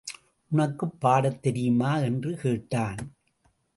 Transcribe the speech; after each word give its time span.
உனக்குப் 0.51 1.01
பாடத் 1.01 1.41
தெரியுமா? 1.41 1.97
என்று 1.97 2.35
கேட்டான். 2.35 2.97